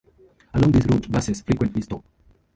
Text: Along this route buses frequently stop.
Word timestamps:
Along 0.55 0.71
this 0.71 0.85
route 0.87 1.11
buses 1.11 1.41
frequently 1.41 1.83
stop. 1.83 2.03